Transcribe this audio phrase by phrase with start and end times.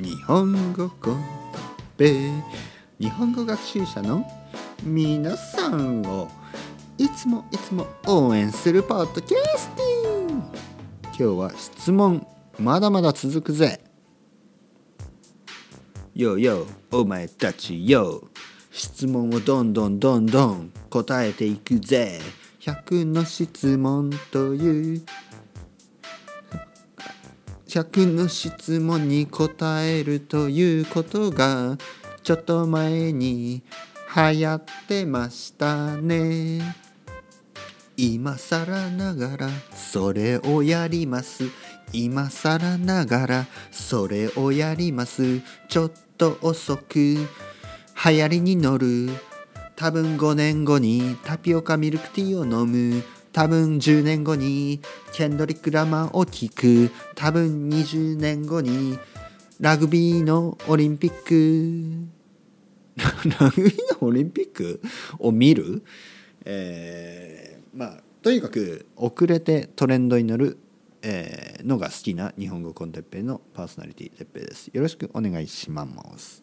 [0.00, 1.24] 日本語コン
[1.96, 2.30] ペ
[3.00, 4.24] 日本語学習者の
[4.84, 6.28] 皆さんを
[6.96, 10.32] いつもいつも応援するポッドキャスティング。
[11.02, 12.24] 今日は質問
[12.60, 13.80] まだまだ続くぜ。
[16.14, 18.22] よよお前たちよ
[18.70, 22.20] 質問をどんどんどんどん答えていくぜ。
[22.60, 25.02] 100の質問という
[27.68, 31.76] 100の質問に答えるということが
[32.22, 33.62] ちょっと前に
[34.16, 36.76] 流行ってましたね。
[37.98, 41.44] 今更ながらそれをやります。
[41.92, 45.42] 今更ながらそれをやります。
[45.68, 46.94] ちょっと遅く。
[46.94, 47.26] 流
[48.02, 49.10] 行りに乗る。
[49.76, 53.02] 多分5年後にタピオカミルクティーを飲む。
[53.38, 54.80] 多分10年後に
[55.12, 58.98] ケンドリック・ラマーを聞く多分20年後に
[59.60, 62.08] ラグビーのオリンピック
[63.38, 64.80] ラグビーのオリンピック？
[65.20, 65.84] を見る、
[66.46, 70.58] えー、まあとにかく遅れてトレンドに乗る、
[71.02, 74.66] えー、のが好きな日本語コンテッペイのパーソナリティテッペイです。
[74.72, 75.86] よろしくお願いしま
[76.18, 76.42] す。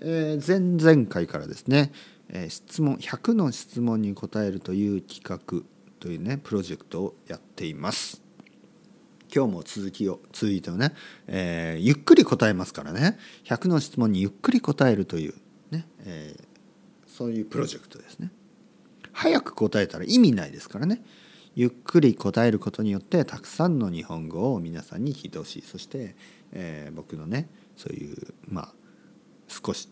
[0.00, 1.92] えー、前々回からですね、
[2.30, 5.62] えー、質問100の質問に答えるという企画
[6.04, 8.20] というねプロジェクトをやっています。
[9.34, 10.92] 今日も続きを続いてをね、
[11.26, 13.18] えー、ゆっくり答えますからね。
[13.44, 15.34] 100の質問にゆっくり答えるという
[15.70, 16.44] ね、えー、
[17.06, 18.30] そういうプロジェクトですね。
[19.12, 21.02] 早く答えたら意味ないですからね。
[21.54, 26.16] ゆっくり答えることによってたくさんの日本語を皆さんに聞いてほしいそして、
[26.52, 28.72] えー、僕のねそういうまあ
[29.48, 29.88] 少し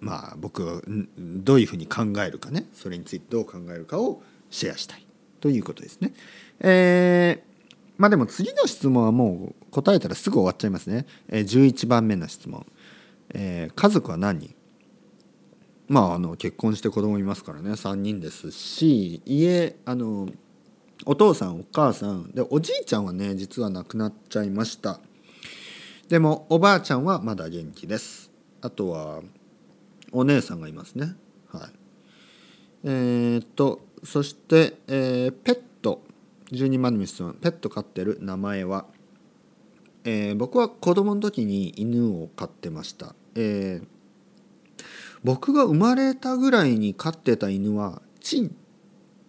[0.00, 0.80] まあ僕が
[1.18, 5.09] どういうふうに考えるかねそれについてどう考えるかをシェアしたい。
[5.40, 6.12] ということですね。
[6.60, 11.06] えー、まあでも次の質問はもう答えたらすぐ終わっちゃいますね。
[11.28, 12.66] えー、11番目の質問。
[13.32, 14.40] えー、家族は何？
[14.40, 14.54] 人
[15.88, 17.70] まああの結婚して子供いますからね。
[17.70, 20.28] 3人ですし家あの
[21.04, 22.30] お父さんお母さん。
[22.30, 25.00] でおじいちゃんはね実は亡くなっちゃいました。
[26.08, 28.30] でもおばあちゃんはまだ元気です。
[28.60, 29.20] あとは
[30.12, 31.16] お姉さんがいますね。
[31.48, 31.70] はい。
[32.84, 36.02] えー、っとそして、えー、ペット。
[36.52, 37.34] 12番の質問。
[37.34, 38.86] ペット飼ってる名前は、
[40.04, 43.86] えー、僕は子供の時に犬を飼ってました、えー、
[45.22, 48.56] 僕が生まれたぐらいに飼ってた犬はチン。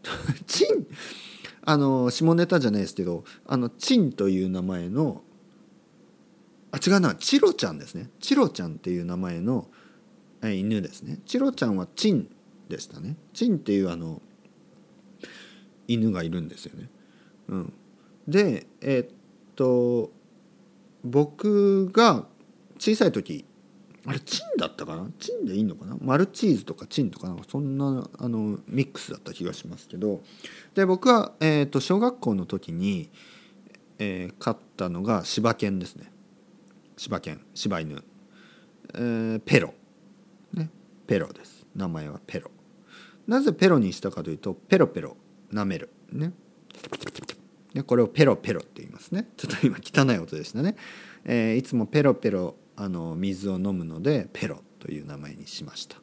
[0.48, 0.88] チン。
[1.64, 5.24] あの下ネタじゃないですけどあのチンという名前の
[6.72, 7.16] あ違うな。
[7.16, 8.10] チロちゃんですね。
[8.20, 9.68] チロちゃんっていう名前の
[10.42, 11.20] 犬ですね。
[11.26, 12.30] チロちゃんはチン
[12.70, 13.18] でしたね。
[13.34, 14.22] チンっていうあの
[15.88, 16.90] 犬がいるんですよね。
[17.48, 17.74] うん、
[18.28, 19.08] でえー、っ
[19.56, 20.12] と
[21.04, 22.26] 僕が
[22.80, 23.46] 小さい時
[24.06, 25.08] あれチンだったかな？
[25.20, 25.96] チンでいいのかな？
[26.02, 30.22] マルチーズとかチンとかなんかそんなあのミックスだった気がしますけど。
[30.74, 33.12] で僕は、えー、と小学校の時に、
[34.00, 36.12] えー、飼ったのが柴犬ですね。
[36.98, 38.04] 柴犬柴犬、
[38.96, 39.74] えー、ペロ。
[40.54, 40.72] ね。
[41.06, 41.68] ペロです。
[41.76, 42.50] 名前はペロ。
[43.28, 45.16] なぜペロにしたかというとペロペロ。
[45.52, 45.90] 舐める。
[46.12, 46.34] ね。
[47.74, 49.30] でこれをペロペロって言いますね。
[49.38, 50.76] ちょっと今汚い音でしたね、
[51.24, 55.98] えー、いつもペロペロあの水を飲むのでペロという名前にしました。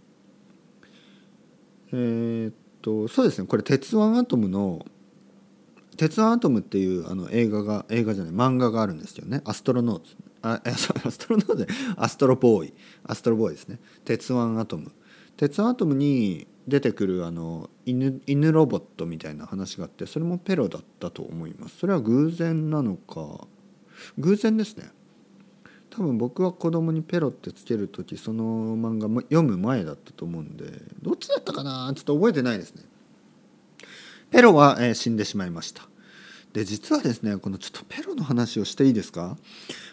[1.92, 3.46] えー、っとそうですね。
[3.46, 4.86] これ「鉄腕アトム」の
[5.96, 9.42] 「鉄腕アトム」っていうあの映画が映画じゃない漫画があるんですよね。
[9.44, 10.16] アストロノーツ。
[10.40, 11.66] あアストロノーツ
[11.96, 12.74] アストロボーイ。
[13.04, 13.78] アストロボーイですね。
[14.04, 14.92] 鉄腕アトム。
[15.36, 21.78] 鉄腕アトムに出てくるあの犬犬ロボットみたいな話があってそれもペロだったと思います。
[21.78, 23.46] それは偶然なのか。
[24.18, 24.90] 偶然ですね。
[25.90, 28.44] 多分僕は子供にペロってつける時その
[28.76, 30.66] 漫画読む前だったと思うんで
[31.02, 32.82] どっちだったかなちょっと覚えてないですね。
[34.30, 35.88] ペロは、えー、死んでしまいました。
[36.52, 39.36] で実はですねこのちょっとペロの話をしていいですか？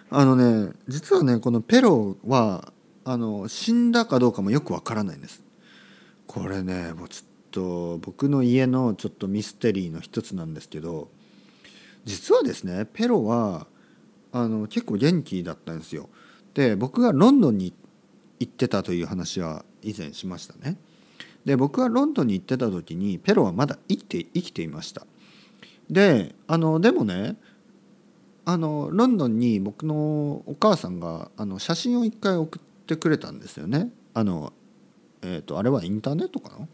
[0.09, 2.71] あのね実はねこのペロは
[3.05, 5.44] あの死んだかどうかもよくわからないんです。
[6.27, 11.09] これねもうちょっと僕の家のちょっとミステリーの一つなんですけど
[12.03, 13.67] 実はですねペロは
[14.31, 16.09] あの結構元気だったんですよ。
[16.53, 17.73] で僕がロンドンに
[18.39, 20.77] 行ってたという話は以前しましたね。
[21.45, 25.05] で僕がロンドンに行ってた時にペロはまだ生きて生きていました。
[25.89, 27.37] であのでもね
[28.45, 33.89] あのロンドンに僕のお母さんがあの写真を一回送ってくれたんですよね。
[34.13, 34.53] あの
[35.27, 36.67] えーと、あれはインターネットかな？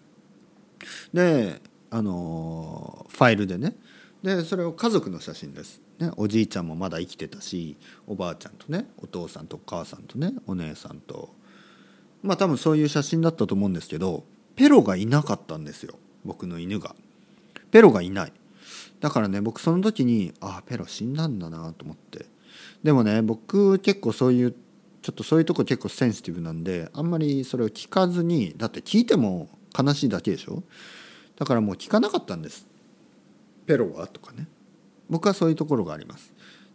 [1.14, 3.76] であのファイルでね。
[4.24, 5.82] でそれを家族の写真です。
[6.00, 7.78] ね、おじいちゃんもまだ生きてたし
[8.08, 11.34] おばあちゃんとねお父さんとお母さんとねお姉さんと。
[12.24, 14.26] まあ多分そういう写真だったと思うんですけど
[14.56, 15.96] ペロがいなかったんですよ。
[16.26, 16.94] 僕の犬が。
[17.72, 18.34] ペロがいない。
[19.00, 22.26] だからね僕その時にああペロ死んだんだなと思って。
[22.84, 24.56] でもね僕結構そういう
[25.02, 30.64] ちょっとそういうとこ結構センシティブなんであんまりそれを聞かずにだって聞いても悲しいだけでしょ？
[31.38, 32.68] だからもう聞かなかったんです。
[33.66, 34.08] ペロは？
[34.08, 34.48] とかね。
[35.10, 36.34] 僕はそういうところがあります。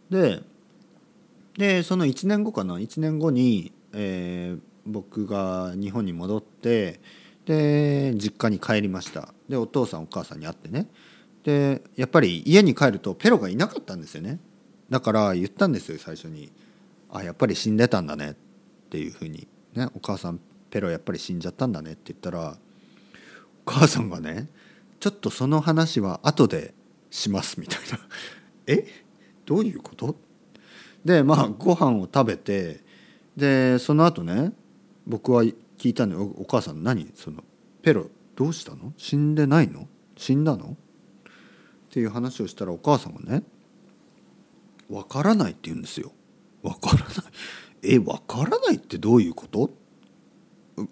[0.09, 0.41] で
[1.57, 6.99] でその1年後かな？1年後に、えー、僕が日本に戻って
[7.45, 9.33] で実家に帰りました。
[9.47, 10.87] でお父さんお母さんに会ってね。
[11.43, 14.39] でやっぱり家に帰るとペロがいなかったんですよね。
[14.89, 16.51] だから言ったんですよ最初に
[17.11, 18.35] 「あやっぱり死んでたんだね」っ
[18.89, 19.47] ていうふうに。
[19.75, 20.39] ねお母さん
[20.69, 22.57] ペロやっぱり死んじゃったんだねって言ったら
[23.65, 24.49] お母さんがね
[24.99, 26.73] ちょっとその話は後で
[27.09, 27.99] しますみたいな。
[28.67, 28.85] え？
[29.45, 30.15] どういうこと？
[31.05, 32.83] でまあご飯を食べて
[33.35, 34.51] でその後ね
[35.05, 35.53] 僕は聞
[35.89, 36.23] いたのよ。
[36.37, 37.11] お母さん何？
[37.15, 37.43] その
[37.81, 38.93] ペロどうしたの？
[38.97, 39.87] 死んでないの？
[40.17, 40.75] 死んだの？
[41.25, 43.43] っていう話をしたらお母さんがね
[44.89, 46.11] 「わからない」って言うんですよ。
[46.63, 47.07] わからない。
[47.83, 49.71] えわからないってどういうこと？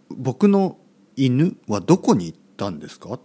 [0.10, 0.78] 僕の
[1.16, 3.20] 犬はどこに行ったんですか？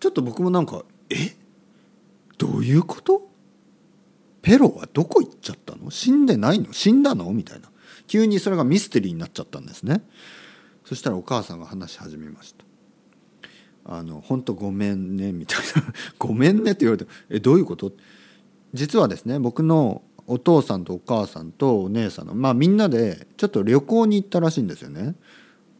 [0.00, 1.34] ちょっと僕もなんかえ？
[2.36, 3.28] どういうこと？
[4.42, 5.90] ペロはどこ行っちゃったの？
[5.90, 6.72] 死んでないの？
[6.72, 7.32] 死んだの？
[7.32, 7.70] みたいな。
[8.06, 10.02] 急にそれがミステリーになっちゃったんですね。
[10.84, 12.64] そしたらお母さんが話し始めました。
[13.84, 15.82] あの本当ごめんねみたいな。
[16.18, 17.92] ごめんねって言われてえどういうこと？
[18.72, 25.14] 実はですね僕のお父さんとお母さんとお姉さんのまあみんなでちょっと旅行に行ったらしいんですよね。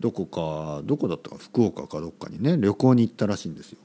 [0.00, 3.78] どこかどこだったか福岡かどっかにね旅行に行ったらしいんですよ。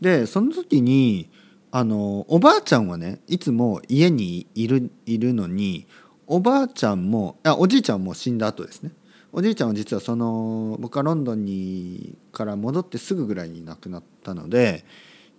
[0.00, 1.30] でその時に
[1.70, 5.86] あのおばあちゃんはねいつも家にいるいるのに
[6.26, 8.92] おばあちゃんもあおじいちゃんも死んだ後ですね。
[9.32, 14.84] おじいちゃんは実はその僕がロンドンにから戻ってすぐぐらいに亡くなったので、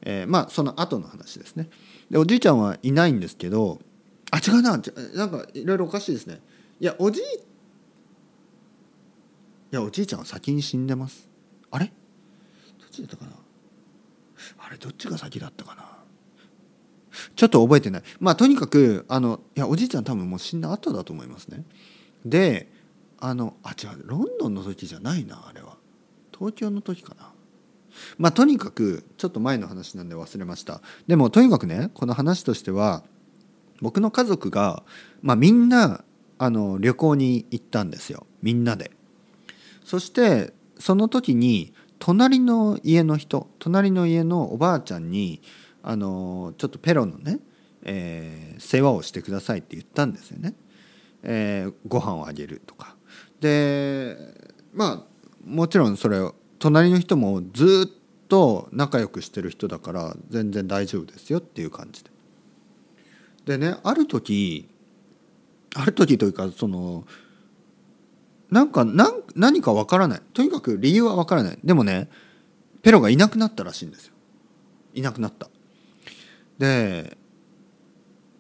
[0.02, 1.70] えー、まあその後の話ですね。
[2.10, 3.80] でおじいちゃんはいないんですけど
[4.32, 4.82] あ違うななん
[5.32, 6.40] かいろいろおかしいですね。
[6.80, 7.26] いやおじいい
[9.72, 11.30] やおじいちゃんは先に死んでます。
[11.72, 11.86] あれ？
[12.80, 13.32] どっちだったかな？
[14.60, 15.84] あれどっちが先だったかな？
[17.36, 18.04] ちょっと覚えてない。
[18.20, 21.66] まあとにかくあのいやおじいちゃん多分もう死んだ後だと思いますね。
[22.24, 22.72] で
[23.20, 25.78] あのあ違うロンドンの時じゃないなあれは。
[26.32, 27.34] 東京の時かな。
[28.18, 30.82] まあとにかくちょっと前の話なんで忘れました。
[31.08, 33.04] でもとにかくねこの話としては
[33.82, 34.84] 僕の家族が、
[35.22, 36.04] まあ、みんな
[36.40, 38.26] あの旅行に行ったんですよ。
[38.42, 38.92] みんなで。
[39.84, 45.42] そしてその時に隣の家の人隣の家のおばあちゃんに
[45.82, 47.40] あのちょっとペロのね、
[47.84, 50.54] えー、世話をしてくださいって言ったんですよね、
[51.24, 52.96] えー、ご飯をあげるとか。
[53.40, 54.18] で
[54.74, 56.20] まあもちろんそれ
[56.60, 62.12] 隣の人もずっと仲良くしてる人だから全然大丈夫ですよっていう感じで。
[63.46, 64.68] でねある時
[65.76, 67.06] ある時というかその
[68.50, 70.22] なんか何何かわからない。
[70.34, 71.60] とにかく理由はわからない。
[71.64, 72.10] でもね
[72.82, 74.14] ペロがいなくなったらしいんですよ。
[74.94, 75.50] いなくなった。
[76.58, 77.18] で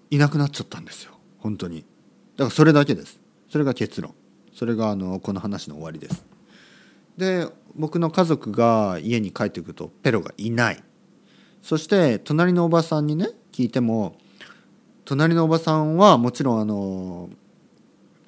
[0.09, 1.11] いなくなっちゃったんですよ。
[1.39, 1.81] 本当に。
[1.81, 3.19] だからそれだけです。
[3.49, 4.13] それが結論。
[4.53, 6.25] それがあのこの話の終わりです。
[7.17, 10.83] で僕の家族が家に帰ってくるとペロがいない。
[11.61, 14.15] そして隣のおばさんにね聞いても
[15.05, 17.29] 隣のおばさんはもちろんあの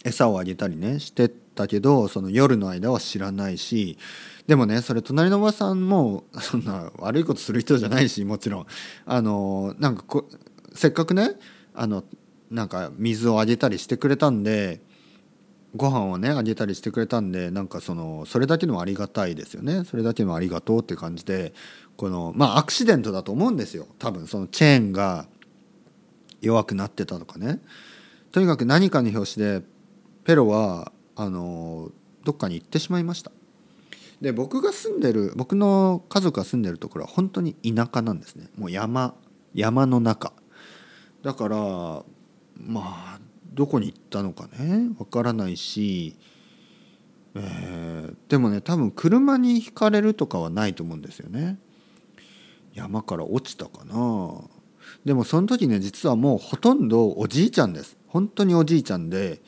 [0.03, 3.98] 餌をあげたりねしてたけどその夜の間は知らないし
[4.48, 8.65] でもねそれ隣のおばさんもそんな悪いことする人じゃないしもちろん。
[9.05, 10.24] あのなんか
[10.74, 11.31] せっかくね
[11.74, 12.03] あの
[12.50, 14.81] なんか水をあげたりしてくれたんで
[15.75, 19.83] ご飯をねあげたりしてくれたんでなんかそのそれだけでもありがたいですよね。
[19.85, 21.53] それだけでもありがとうって感じで
[21.97, 23.88] このまあアクシデントだと思うんですよ。
[23.99, 25.27] 多分そのチェーンが
[26.41, 27.59] 弱くなってたとかね。
[28.31, 29.61] とにかく何かの拍子で
[30.23, 31.91] ペロはあの
[32.23, 33.31] どっかに行ってしまいました。
[34.21, 38.47] で僕が住んでる僕の家族が住んでるところは本当に田舎なんですね。
[38.57, 39.15] もう山
[39.53, 40.33] 山の中。
[41.23, 41.57] だから
[42.57, 42.81] ま
[43.15, 43.19] あ
[43.53, 44.89] どこに行ったのかね？
[45.00, 46.15] わからないし、
[47.36, 51.58] えー、でもね多分車にひかれるとかはないと思うんですよね。
[52.74, 54.41] 山から落ちたかな。
[55.06, 57.98] でもその時ね実はもうほとんどおじいちゃんです。
[58.08, 59.39] 本当におじいちゃんで、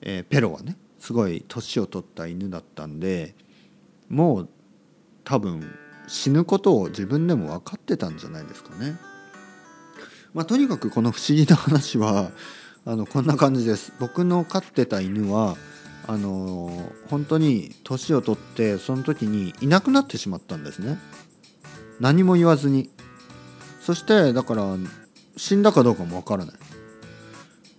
[0.00, 3.34] えー、ペロはねすごい年を取った犬だったんで
[4.08, 4.48] もう
[5.24, 5.68] 多分
[6.06, 8.96] 死ぬことを自分でも分かってたんじゃないですかね。
[10.34, 12.30] まあ、とにかくこの不思議な話は
[12.88, 13.92] あのこんな感じです。
[13.98, 15.56] 僕の飼ってた犬は
[16.06, 16.70] あの
[17.10, 20.96] 本当に年を取ってその時にいなくなってしまったんですね。
[21.98, 22.90] 何も言わずに。
[23.80, 24.76] そしてだから
[25.36, 26.54] 死んだかどうかもわからない。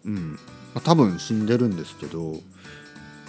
[0.06, 0.32] うん、
[0.76, 2.36] まあ、多分死んでるんですけど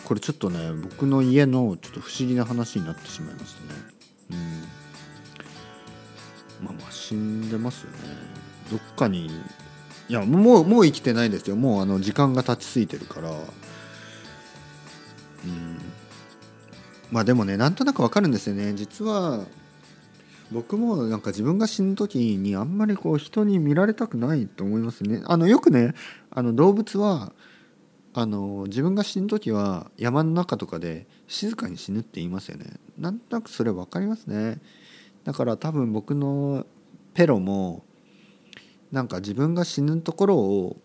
[0.04, 3.80] これちょっとね僕の家のちょっと不思議な話になってしまいましたね。
[4.32, 4.35] う
[6.62, 6.64] ん。
[6.64, 7.99] まあまあ死んでますよね。
[8.68, 9.30] どっかに
[10.08, 11.56] いやもうもう生きてないですよ。
[11.56, 13.30] もうあの時間が経ちすぎてるから。
[13.30, 13.32] う
[15.46, 15.78] ん。
[17.10, 18.74] まあでもねなんとなくわかるんですよね。
[18.74, 19.44] 実は
[20.50, 25.22] 僕もなんか自分が死ぬ時にあんまりこう人に見られたくないと思いますね。
[25.26, 25.94] あのよくね
[26.30, 27.32] あの動物は
[28.14, 32.64] あの自分が死ぬ時は山の中とかで静かに死ぬって言いますよね。
[32.96, 34.58] なんとなくそれ分かりますね。
[35.24, 36.66] だから多分僕の
[37.12, 37.84] ペロも
[38.92, 40.76] なんか自分が死ぬところを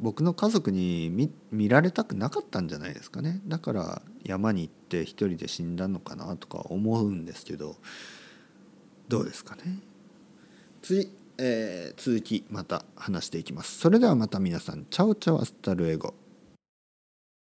[0.00, 3.40] 僕の家族に見見られたくなかったんじゃないですかね。
[3.46, 7.76] だから山に行って一人で死んだのかなとか思うんですけど
[9.08, 9.78] どうですかね。
[10.82, 13.78] 次、えー続きまた話していきます。
[13.78, 14.86] それではまた皆さん。
[14.86, 16.14] チャオチャオアスタルエゴ。